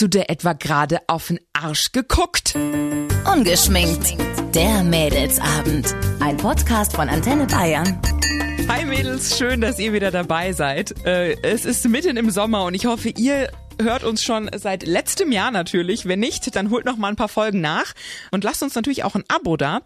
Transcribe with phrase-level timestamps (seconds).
[0.00, 2.56] Hast du dir etwa gerade auf den Arsch geguckt?
[3.30, 4.16] Ungeschminkt.
[4.54, 5.94] Der Mädelsabend.
[6.20, 8.00] Ein Podcast von Antenne Bayern.
[8.66, 11.04] Hi Mädels, schön, dass ihr wieder dabei seid.
[11.04, 15.32] Äh, es ist mitten im Sommer und ich hoffe, ihr hört uns schon seit letztem
[15.32, 16.06] Jahr natürlich.
[16.06, 17.92] Wenn nicht, dann holt noch mal ein paar Folgen nach
[18.30, 19.82] und lasst uns natürlich auch ein Abo da.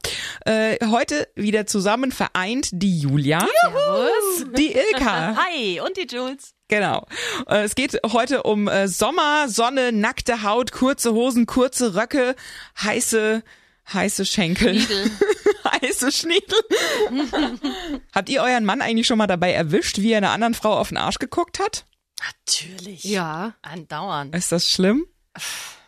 [0.46, 4.46] Äh, heute wieder zusammen vereint die Julia, Servus.
[4.56, 5.36] die Ilka.
[5.44, 6.53] Hi, und die Jules.
[6.68, 7.06] Genau.
[7.46, 12.34] Äh, Es geht heute um äh, Sommer, Sonne, nackte Haut, kurze Hosen, kurze Röcke,
[12.82, 13.42] heiße,
[13.92, 14.80] heiße Schenkel.
[14.80, 15.10] Schniedel.
[15.82, 16.58] heiße Schniedel.
[18.14, 20.88] Habt ihr euren Mann eigentlich schon mal dabei erwischt, wie er einer anderen Frau auf
[20.88, 21.84] den Arsch geguckt hat?
[22.46, 23.04] Natürlich.
[23.04, 23.54] Ja.
[23.62, 24.34] Andauernd.
[24.34, 25.06] Ist das schlimm?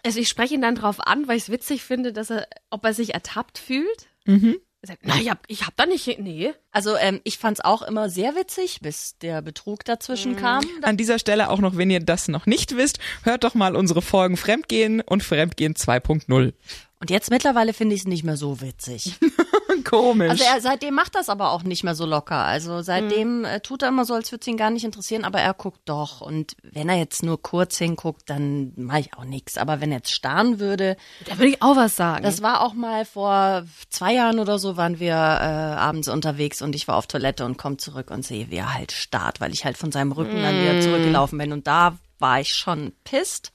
[0.04, 2.84] Also ich spreche ihn dann drauf an, weil ich es witzig finde, dass er, ob
[2.84, 4.08] er sich ertappt fühlt.
[4.24, 4.56] Mhm.
[4.82, 6.52] Er sagt, na, ich hab, ich hab da nicht, nee.
[6.70, 10.64] Also ähm, ich fand's auch immer sehr witzig, bis der Betrug dazwischen kam.
[10.82, 14.02] An dieser Stelle auch noch, wenn ihr das noch nicht wisst, hört doch mal unsere
[14.02, 16.52] Folgen Fremdgehen und Fremdgehen 2.0.
[17.00, 19.14] Und jetzt mittlerweile finde ich es nicht mehr so witzig.
[19.88, 20.30] Komisch.
[20.30, 22.37] Also er seitdem macht das aber auch nicht mehr so locker.
[22.37, 25.40] Also seitdem äh, tut er immer so, als würde es ihn gar nicht interessieren, aber
[25.40, 26.20] er guckt doch.
[26.20, 29.57] Und wenn er jetzt nur kurz hinguckt, dann mache ich auch nichts.
[29.59, 32.24] Aber wenn er jetzt starren würde, Da würde ich auch was sagen.
[32.24, 36.74] das war auch mal vor zwei Jahren oder so, waren wir äh, abends unterwegs und
[36.74, 39.64] ich war auf Toilette und komme zurück und sehe, wie er halt starrt, weil ich
[39.64, 41.52] halt von seinem Rücken dann wieder zurückgelaufen bin.
[41.52, 43.52] Und da war ich schon pisst.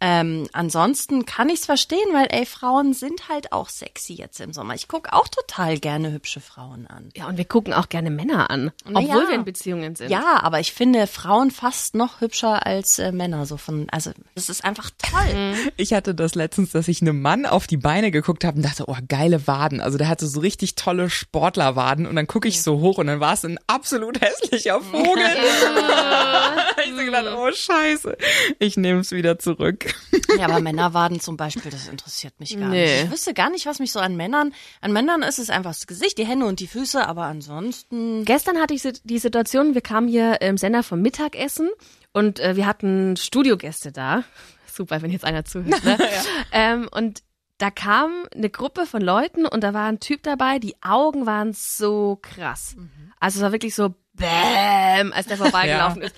[0.00, 4.74] Ähm, ansonsten kann ich's verstehen, weil ey, Frauen sind halt auch sexy jetzt im Sommer.
[4.74, 7.10] Ich guck auch total gerne hübsche Frauen an.
[7.14, 9.28] ja, und wir gucken auch gerne Männer an, Na obwohl ja.
[9.28, 10.10] wir in Beziehungen sind.
[10.10, 13.44] Ja, aber ich finde Frauen fast noch hübscher als äh, Männer.
[13.44, 15.54] So von, also das ist einfach toll.
[15.76, 18.84] Ich hatte das letztens, dass ich einem Mann auf die Beine geguckt habe und dachte,
[18.86, 19.80] oh, geile Waden.
[19.80, 23.20] Also der hatte so richtig tolle Sportlerwaden und dann gucke ich so hoch und dann
[23.20, 25.24] war es ein absolut hässlicher Vogel.
[26.84, 28.16] ich so gedacht, oh scheiße,
[28.58, 29.89] ich nehme es wieder zurück.
[30.38, 32.84] Ja, aber Männerwaden zum Beispiel, das interessiert mich gar Nee.
[32.94, 33.04] nicht.
[33.04, 35.86] Ich wüsste gar nicht, was mich so an Männern, an Männern ist es einfach das
[35.86, 38.24] Gesicht, die Hände und die Füße, aber ansonsten.
[38.24, 41.70] Gestern hatte ich die Situation, wir kamen hier im Sender vom Mittagessen
[42.12, 44.24] und äh, wir hatten Studiogäste da.
[44.72, 45.82] Super, wenn jetzt einer zuhört.
[45.84, 45.98] Ne?
[46.52, 47.22] ähm, und
[47.58, 51.52] da kam eine Gruppe von Leuten und da war ein Typ dabei, die Augen waren
[51.52, 52.74] so krass.
[53.18, 56.14] Also es war wirklich so Bäm, als der vorbeigelaufen ist.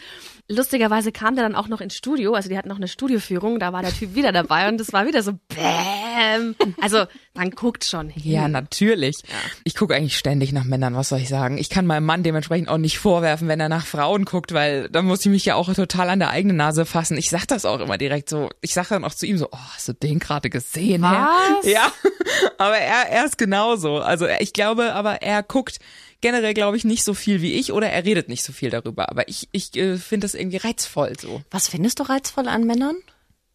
[0.49, 3.73] Lustigerweise kam der dann auch noch ins Studio, also die hatten noch eine Studioführung, da
[3.73, 6.55] war der Typ wieder dabei und es war wieder so Bäm.
[6.81, 7.05] Also
[7.35, 8.33] man guckt schon hin.
[8.33, 9.17] Ja, natürlich.
[9.65, 11.59] Ich gucke eigentlich ständig nach Männern, was soll ich sagen?
[11.59, 15.03] Ich kann meinem Mann dementsprechend auch nicht vorwerfen, wenn er nach Frauen guckt, weil da
[15.03, 17.17] muss ich mich ja auch total an der eigenen Nase fassen.
[17.17, 18.51] Ich sag das auch immer direkt so.
[18.61, 21.09] Ich sag dann auch zu ihm so, oh, hast du den gerade gesehen?
[21.09, 21.29] Herr?
[21.29, 21.71] Was?
[21.71, 21.93] Ja,
[22.59, 23.99] aber er, er ist genauso.
[23.99, 25.79] Also ich glaube, aber er guckt
[26.23, 29.11] generell, glaube ich, nicht so viel wie ich oder er redet nicht so viel darüber.
[29.11, 31.43] Aber ich, ich äh, finde das irgendwie reizvoll so.
[31.51, 32.97] Was findest du reizvoll an Männern?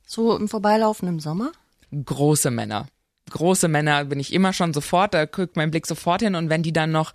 [0.06, 1.52] So im Vorbeilaufen im Sommer?
[1.92, 2.88] Große Männer.
[3.30, 6.64] Große Männer bin ich immer schon sofort, da guckt mein Blick sofort hin und wenn
[6.64, 7.14] die dann noch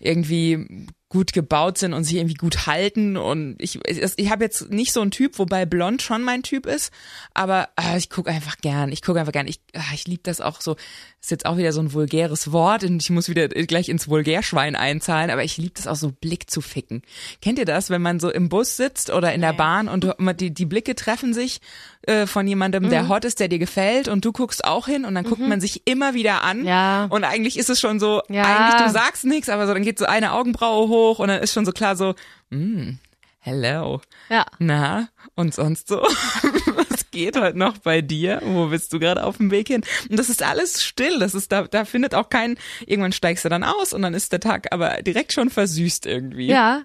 [0.00, 3.18] irgendwie gut gebaut sind und sich irgendwie gut halten.
[3.18, 6.90] Und ich ich, habe jetzt nicht so einen Typ, wobei blond schon mein Typ ist,
[7.34, 10.40] aber ah, ich gucke einfach gern, ich gucke einfach gern, ich ah, ich liebe das
[10.40, 10.76] auch so,
[11.20, 14.74] ist jetzt auch wieder so ein vulgäres Wort und ich muss wieder gleich ins Vulgärschwein
[14.74, 17.02] einzahlen, aber ich liebe das auch so Blick zu ficken.
[17.42, 20.54] Kennt ihr das, wenn man so im Bus sitzt oder in der Bahn und die
[20.54, 21.60] die Blicke treffen sich
[22.06, 25.14] äh, von jemandem, der hot ist, der dir gefällt und du guckst auch hin und
[25.14, 26.64] dann guckt man sich immer wieder an.
[26.64, 27.04] Ja.
[27.10, 28.44] und eigentlich ist es schon so, Ja.
[28.44, 31.52] eigentlich du sagst nichts, aber so dann geht so eine Augenbraue hoch und dann ist
[31.52, 32.14] schon so klar so,
[32.50, 32.92] mm,
[33.38, 34.46] hello, Ja.
[34.58, 35.96] na und sonst so,
[36.76, 38.40] was geht heute noch bei dir?
[38.44, 39.82] Wo bist du gerade auf dem Weg hin?
[40.08, 43.48] Und das ist alles still, das ist da, da findet auch kein, irgendwann steigst du
[43.48, 46.46] dann aus und dann ist der Tag aber direkt schon versüßt irgendwie.
[46.46, 46.84] Ja,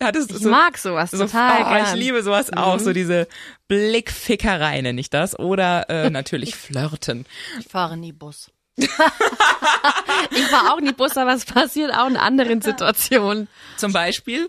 [0.00, 3.28] Hattest ich so, mag sowas so, total oh, ich liebe sowas auch, so diese
[3.68, 5.38] Blickfickerei nenne ich das.
[5.38, 7.24] Oder äh, natürlich Flirten.
[7.60, 8.50] Ich fahre nie Bus.
[10.30, 13.48] Ich war auch nie Bus, aber es passiert auch in anderen Situationen.
[13.76, 14.48] Zum Beispiel,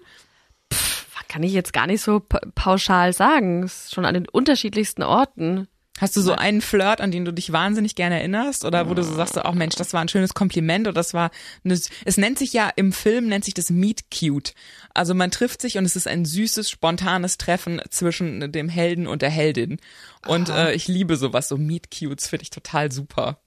[1.27, 3.63] Kann ich jetzt gar nicht so pa- pauschal sagen.
[3.63, 5.67] Es ist schon an den unterschiedlichsten Orten.
[5.99, 8.65] hast du so einen Flirt, an den du dich wahnsinnig gerne erinnerst?
[8.65, 11.31] Oder wo du so sagst, oh Mensch, das war ein schönes Kompliment oder das war
[11.65, 14.53] eine, es nennt sich ja im Film, nennt sich das Meet Cute.
[14.93, 19.21] Also man trifft sich und es ist ein süßes, spontanes Treffen zwischen dem Helden und
[19.21, 19.79] der Heldin.
[20.27, 23.39] Und äh, ich liebe sowas, so Meet Cutes finde ich total super.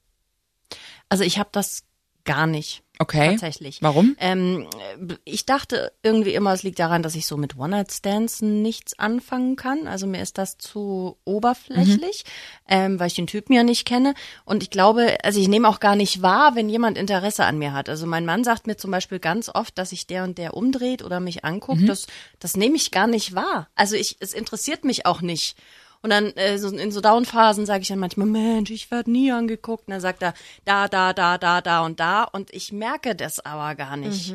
[1.08, 1.85] Also ich habe das
[2.25, 2.82] gar nicht.
[2.99, 3.31] Okay.
[3.32, 3.82] Tatsächlich.
[3.82, 4.17] Warum?
[4.19, 4.69] Ähm,
[5.25, 9.87] ich dachte irgendwie immer, es liegt daran, dass ich so mit One-Night-Stands nichts anfangen kann.
[9.87, 12.25] Also mir ist das zu oberflächlich,
[12.69, 14.14] ähm, weil ich den Typen ja nicht kenne.
[14.47, 17.75] Und ich glaube, also ich nehme auch gar nicht wahr, wenn jemand Interesse an mir
[17.75, 17.91] hat.
[17.91, 21.05] Also mein Mann sagt mir zum Beispiel ganz oft, dass sich der und der umdreht
[21.05, 21.87] oder mich anguckt.
[21.88, 22.06] Das,
[22.38, 23.69] das nehme ich gar nicht wahr.
[23.75, 25.56] Also ich, es interessiert mich auch nicht.
[26.03, 29.33] Und dann äh, so in so Downphasen sage ich dann manchmal, Mensch, ich werde nie
[29.33, 29.89] angeguckt.
[29.89, 30.35] Und dann sagt er,
[30.65, 32.25] da, da, da, da, da und da.
[32.25, 34.35] Und ich merke das aber gar nicht.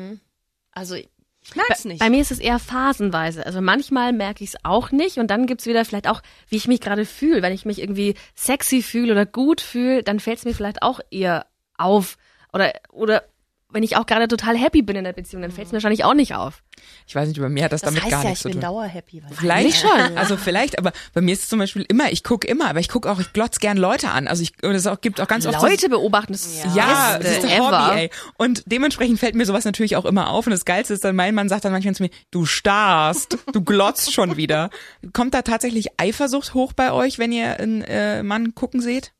[0.72, 0.96] Also
[1.44, 1.98] ich merke es nicht.
[1.98, 3.44] Bei mir ist es eher phasenweise.
[3.44, 6.68] Also manchmal merke ich es auch nicht und dann gibt's wieder vielleicht auch, wie ich
[6.68, 7.42] mich gerade fühle.
[7.42, 11.00] Wenn ich mich irgendwie sexy fühle oder gut fühle, dann fällt es mir vielleicht auch
[11.10, 12.16] eher auf.
[12.52, 13.24] Oder, oder
[13.72, 16.04] wenn ich auch gerade total happy bin in der Beziehung, dann fällt es mir wahrscheinlich
[16.04, 16.62] auch nicht auf.
[17.06, 18.48] Ich weiß nicht, bei mir hat das, das damit heißt gar ja, nichts ich zu
[18.48, 18.60] bin tun.
[18.62, 19.22] dauerhappy.
[19.22, 20.10] weil- Vielleicht schon, ja.
[20.16, 22.88] Also vielleicht, aber bei mir ist es zum Beispiel immer, ich gucke immer, aber ich
[22.88, 24.26] gucke auch, ich glotz gern Leute an.
[24.28, 27.38] Also ich, und es auch, gibt auch ganz oft so- Leute beobachten das Ja, das
[27.38, 27.88] ist ein ever.
[27.88, 28.10] Hobby, ey.
[28.38, 30.46] Und dementsprechend fällt mir sowas natürlich auch immer auf.
[30.46, 33.62] Und das Geilste ist dann, mein Mann sagt dann manchmal zu mir, du starrst, du
[33.62, 34.70] glotzt schon wieder.
[35.12, 39.12] Kommt da tatsächlich Eifersucht hoch bei euch, wenn ihr einen äh, Mann gucken seht?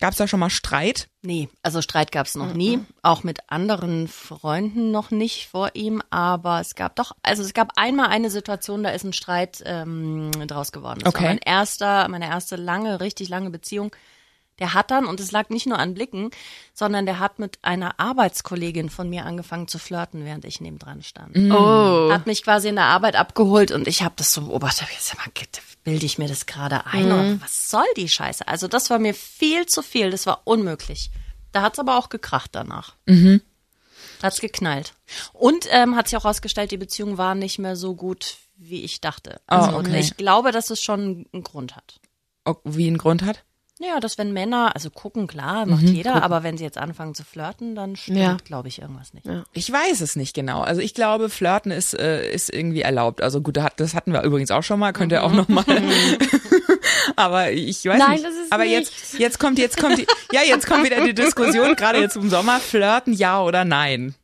[0.00, 1.08] Gab's da schon mal Streit?
[1.22, 2.78] Nee, also Streit gab's noch nie.
[3.02, 6.02] Auch mit anderen Freunden noch nicht vor ihm.
[6.10, 10.30] Aber es gab doch, also es gab einmal eine Situation, da ist ein Streit ähm,
[10.46, 11.00] draus geworden.
[11.02, 11.24] Das Okay.
[11.24, 13.90] war mein erster, meine erste lange, richtig lange Beziehung.
[14.58, 16.30] Der hat dann, und es lag nicht nur an Blicken,
[16.74, 21.36] sondern der hat mit einer Arbeitskollegin von mir angefangen zu flirten, während ich nebendran stand.
[21.52, 22.10] Oh.
[22.12, 24.82] Hat mich quasi in der Arbeit abgeholt und ich habe das so beobachtet.
[24.82, 25.32] hab gesagt, Sag mal,
[25.84, 27.06] bilde ich mir das gerade ein?
[27.06, 28.46] Oder was soll die Scheiße?
[28.48, 30.10] Also das war mir viel zu viel.
[30.10, 31.10] Das war unmöglich.
[31.52, 32.94] Da hat's aber auch gekracht danach.
[33.06, 33.40] Mhm.
[34.22, 34.94] Hat's geknallt.
[35.32, 39.00] Und ähm, hat sich auch herausgestellt, die Beziehung war nicht mehr so gut, wie ich
[39.00, 39.40] dachte.
[39.46, 40.00] Also Oh, und okay.
[40.00, 42.00] ich glaube, dass es schon einen Grund hat.
[42.64, 43.44] Wie ein Grund hat?
[43.80, 47.22] Ja, dass wenn Männer, also gucken, klar, macht jeder, aber wenn sie jetzt anfangen zu
[47.24, 48.36] flirten, dann stimmt, Ja.
[48.44, 49.26] glaube ich, irgendwas nicht.
[49.52, 50.62] Ich weiß es nicht genau.
[50.62, 53.22] Also ich glaube, Flirten ist, äh, ist irgendwie erlaubt.
[53.22, 55.64] Also gut, das hatten wir übrigens auch schon mal, könnt ihr auch noch mal.
[57.16, 58.24] Aber ich weiß Nein, nicht.
[58.24, 58.72] das ist Aber nicht.
[58.72, 62.30] jetzt, jetzt kommt, jetzt kommt die, ja, jetzt kommt wieder die Diskussion, gerade jetzt im
[62.30, 64.14] Sommer, Flirten, ja oder nein.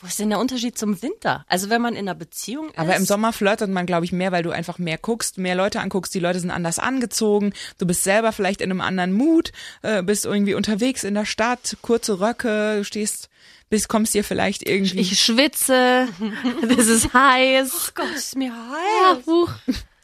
[0.00, 1.44] Wo ist denn der Unterschied zum Winter?
[1.48, 2.78] Also wenn man in einer Beziehung ist.
[2.78, 5.80] Aber im Sommer flirtet man, glaube ich, mehr, weil du einfach mehr guckst, mehr Leute
[5.80, 9.50] anguckst, die Leute sind anders angezogen, du bist selber vielleicht in einem anderen Mut,
[9.82, 13.28] äh, bist irgendwie unterwegs in der Stadt, kurze Röcke, du stehst,
[13.70, 15.00] bist, kommst dir vielleicht irgendwie.
[15.00, 16.06] Ich schwitze,
[16.78, 17.92] es ist heiß.
[17.96, 19.26] Gott, ist mir Ja, heiß.
[19.26, 19.50] huch.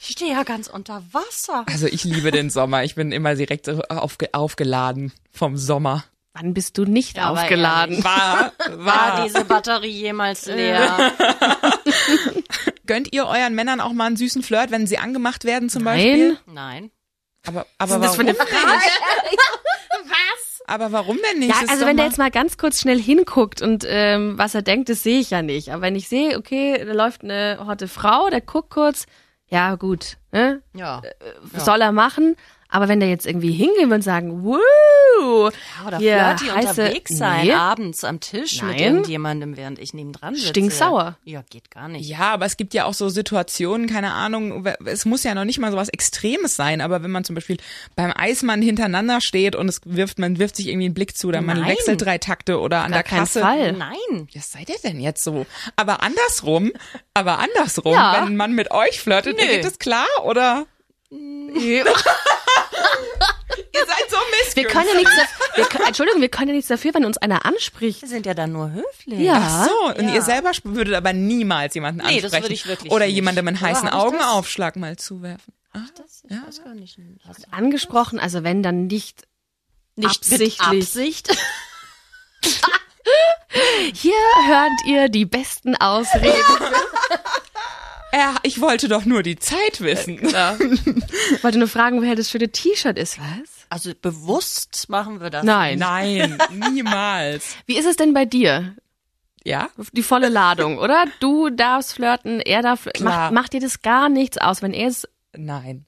[0.01, 1.65] Ich stehe ja ganz unter Wasser.
[1.67, 6.05] also ich liebe den Sommer, ich bin immer direkt aufge, aufgeladen vom Sommer.
[6.35, 8.03] Wann bist du nicht Ja, aufgeladen?
[8.03, 11.13] War, War diese Batterie jemals leer?
[12.87, 15.97] Gönnt ihr euren Männern auch mal einen süßen Flirt, wenn sie angemacht werden zum Nein.
[15.97, 16.39] Beispiel?
[16.47, 16.91] Nein.
[17.47, 18.91] Aber, aber das für warum eine denn nicht?
[20.67, 21.51] Aber warum denn nicht?
[21.51, 24.63] Ja, Ist also wenn der jetzt mal ganz kurz schnell hinguckt und ähm, was er
[24.63, 25.71] denkt, das sehe ich ja nicht.
[25.71, 29.07] Aber wenn ich sehe, okay, da läuft eine hotte Frau, der guckt kurz,
[29.47, 30.63] ja gut, ne?
[30.75, 31.03] Ja.
[31.43, 32.37] was soll er machen?
[32.75, 34.59] Aber wenn der jetzt irgendwie hingehen und sagen, wuh,
[35.87, 37.53] Oder hier, flirty heiße- unterwegs sein, Nee.
[37.53, 38.81] abends am Tisch mit Nein.
[38.81, 40.49] irgendjemandem, während ich nebendran sitze.
[40.49, 41.17] Stinksauer.
[41.25, 42.09] Ja, geht gar nicht.
[42.09, 45.61] Ja, aber es gibt ja auch so Situationen, keine Ahnung, es muss ja noch nicht
[45.61, 47.59] mal so was Extremes sein, aber wenn man zum Beispiel
[47.95, 51.43] beim Eismann hintereinander steht und es wirft, man wirft sich irgendwie einen Blick zu oder
[51.43, 51.71] man Nein.
[51.71, 53.41] wechselt drei Takte oder an der keinen Kasse.
[53.41, 53.71] Fall.
[53.73, 54.27] Nein.
[54.35, 55.47] Was seid ihr denn jetzt so?
[55.77, 56.73] Aber andersrum,
[57.15, 58.25] aber andersrum, Ja.
[58.27, 59.47] wenn man mit euch flirtet, Nö.
[59.47, 60.67] geht das klar oder?
[61.55, 61.85] Ihr
[63.87, 64.57] seid so missgünstig.
[64.57, 65.13] wir können ja nichts,
[65.57, 68.03] wir, können- Entschuldigung, wir können ja nichts dafür, wenn uns einer anspricht.
[68.03, 69.19] Wir sind ja dann nur höflich.
[69.21, 69.41] Ja.
[69.41, 70.15] Ach so, und Ja.
[70.15, 73.15] ihr selber würdet aber niemals jemanden Nee, das ansprechen würde ich wirklich oder nicht.
[73.15, 73.89] jemandem einen heißen?
[73.89, 75.53] Augenaufschlag mal zuwerfen.
[75.73, 76.99] Das, ich weiß gar nicht.
[77.27, 79.27] Was- Angesprochen, also wenn dann nicht
[79.97, 80.61] Nicht Absichtlich.
[80.61, 81.29] Absicht.
[83.93, 84.15] Hier
[84.47, 86.27] hört ihr die besten Ausreden.
[86.61, 86.71] Ja,
[88.43, 90.19] ich wollte doch nur die Zeit wissen.
[90.25, 90.33] Ich
[91.43, 93.67] wollte nur fragen, woher das schöne T-Shirt ist, was?
[93.69, 95.45] Also bewusst machen wir das.
[95.45, 95.79] Nein.
[95.79, 96.39] Nein,
[96.73, 97.57] niemals.
[97.67, 98.77] Wie ist es denn bei dir?
[99.45, 99.69] Ja?
[99.93, 101.05] Die volle Ladung, oder?
[101.21, 102.89] Du darfst flirten, er darf.
[102.95, 103.31] Klar.
[103.31, 105.09] Macht, macht dir das gar nichts aus, wenn er es.
[105.37, 105.87] Nein.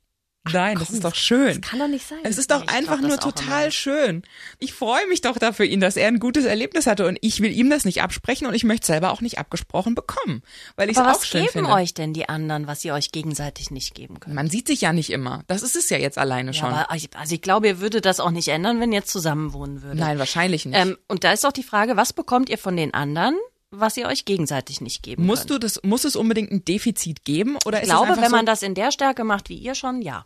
[0.52, 1.60] Nein, das ist doch schön.
[1.60, 2.18] Kann doch nicht sein.
[2.24, 4.22] Es ist doch Ich einfach nur das total schön.
[4.58, 7.40] Ich freue mich doch da für ihn, dass er ein gutes Erlebnis hatte und ich
[7.40, 10.42] will ihm das nicht absprechen und ich möchte selber auch nicht abgesprochen bekommen,
[10.76, 11.70] weil ich es auch was schön geben finde.
[11.70, 14.34] euch denn die anderen, was ihr euch gegenseitig nicht geben könnt?
[14.34, 15.42] Man sieht sich ja nicht immer.
[15.46, 16.72] Das ist es ja jetzt alleine Ja, schon.
[16.72, 19.82] aber ich, also ich glaube, ihr würdet das auch nicht ändern, wenn ihr zusammen wohnen
[19.82, 19.98] würdet.
[20.00, 20.78] Nein, wahrscheinlich nicht.
[20.78, 23.36] Ähm, und da ist auch die Frage, was bekommt ihr von den anderen,
[23.70, 25.50] was ihr euch gegenseitig nicht geben Musst könnt?
[25.50, 28.30] du das, muss es unbedingt ein Defizit geben oder Ich ist glaube, es einfach wenn
[28.30, 30.24] so, man das in der Stärke macht wie ihr schon, ja.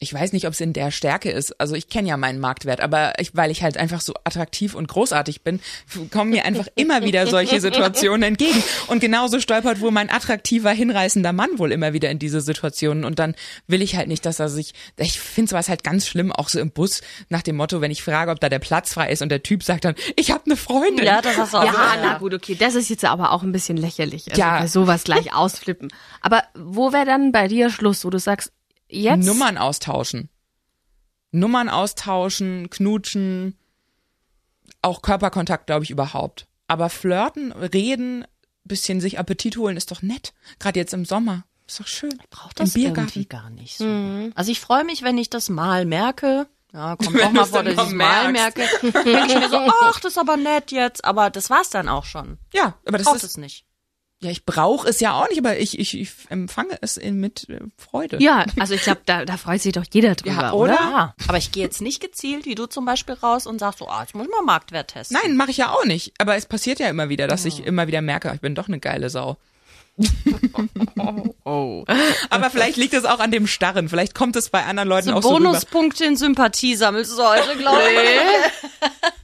[0.00, 1.60] Ich weiß nicht, ob es in der Stärke ist.
[1.60, 4.86] Also ich kenne ja meinen Marktwert, aber ich, weil ich halt einfach so attraktiv und
[4.86, 5.58] großartig bin,
[6.12, 8.62] kommen mir einfach immer wieder solche Situationen entgegen.
[8.86, 13.04] Und genauso stolpert wohl mein attraktiver, hinreißender Mann wohl immer wieder in diese Situationen.
[13.04, 13.34] Und dann
[13.66, 16.60] will ich halt nicht, dass er sich, ich finde sowas halt ganz schlimm, auch so
[16.60, 19.30] im Bus, nach dem Motto, wenn ich frage, ob da der Platz frei ist und
[19.30, 21.04] der Typ sagt dann, ich habe eine Freundin.
[21.04, 21.98] Ja, das hast du auch Ja, gesagt.
[22.02, 22.54] na gut, okay.
[22.54, 24.30] Das ist jetzt aber auch ein bisschen lächerlich.
[24.30, 24.60] Also Ja.
[24.60, 25.88] bei sowas gleich ausflippen.
[26.20, 28.52] Aber wo wäre dann bei dir Schluss, wo du sagst,
[28.88, 29.24] Jetzt?
[29.24, 30.28] Nummern austauschen.
[31.30, 33.56] Nummern austauschen, knutschen,
[34.82, 36.46] auch Körperkontakt, glaube ich, überhaupt.
[36.68, 38.24] Aber flirten, reden,
[38.64, 40.32] bisschen sich Appetit holen, ist doch nett.
[40.58, 41.44] Gerade jetzt im Sommer.
[41.66, 42.18] Ist doch schön.
[42.30, 43.10] Braucht das Im Biergarten.
[43.10, 43.84] irgendwie gar nicht so.
[44.34, 46.46] Also ich freue mich, wenn ich das mal merke.
[46.72, 48.62] Ja, kommt Wenn auch mal vor, dass ich es mal merke.
[48.82, 51.04] Denke ich mir so, ach, das ist aber nett jetzt.
[51.04, 52.38] Aber das war's dann auch schon.
[52.52, 53.64] Ja, aber das Braucht ist, es nicht.
[54.20, 57.48] Ja, ich brauche es ja auch nicht, aber ich, ich, ich empfange es in, mit
[57.48, 58.20] äh, Freude.
[58.20, 60.74] Ja, also ich glaube, da, da freut sich doch jeder drüber, Ja, oder?
[60.74, 60.90] oder?
[60.90, 63.88] Ja, aber ich gehe jetzt nicht gezielt, wie du zum Beispiel raus und sagst so,
[63.88, 65.16] ah, jetzt muss ich mal Marktwert testen.
[65.22, 66.14] Nein, mache ich ja auch nicht.
[66.18, 68.80] Aber es passiert ja immer wieder, dass ich immer wieder merke, ich bin doch eine
[68.80, 69.36] geile Sau.
[71.44, 71.84] Oh.
[72.28, 73.88] Aber vielleicht liegt es auch an dem Starren.
[73.88, 75.46] Vielleicht kommt es bei anderen Leuten So auch so rüber.
[75.50, 78.90] Bonuspunkte in Sympathie sammelst du heute, glaube ich.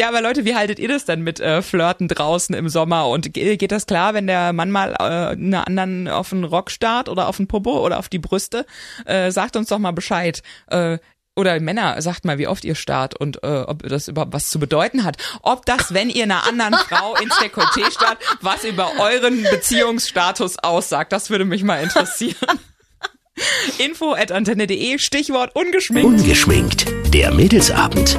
[0.00, 3.06] Ja, aber Leute, wie haltet ihr das denn mit äh, Flirten draußen im Sommer?
[3.08, 6.70] Und ge- geht das klar, wenn der Mann mal äh, einer anderen auf den Rock
[6.70, 8.64] starrt oder auf den Popo oder auf die Brüste?
[9.04, 10.42] Äh, sagt uns doch mal Bescheid.
[10.68, 10.96] Äh,
[11.36, 14.58] oder Männer, sagt mal, wie oft ihr starrt und äh, ob das überhaupt was zu
[14.58, 15.18] bedeuten hat.
[15.42, 21.12] Ob das, wenn ihr einer anderen Frau ins Dekolleté starrt, was über euren Beziehungsstatus aussagt,
[21.12, 22.58] das würde mich mal interessieren.
[23.78, 26.06] Info at antenne.de, Stichwort ungeschminkt.
[26.22, 26.86] Ungeschminkt.
[27.12, 28.18] Der Mädelsabend.